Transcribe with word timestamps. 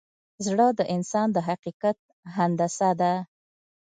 زړه 0.45 0.67
د 0.79 0.81
انسان 0.95 1.27
د 1.33 1.37
حقیقت 1.47 1.97
هندسه 2.35 2.89
ده. 2.99 3.13